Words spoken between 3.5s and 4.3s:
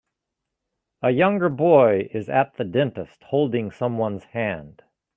someone 's